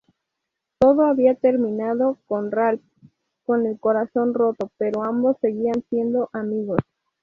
Todo 0.79 1.03
había 1.03 1.35
terminado 1.35 2.17
con 2.25 2.49
Ralph 2.49 2.81
con 3.45 3.67
el 3.67 3.79
corazón 3.79 4.33
roto, 4.33 4.71
pero 4.79 5.03
ambos 5.03 5.37
seguían 5.39 5.83
siendo 5.91 6.31
amigos. 6.33 6.79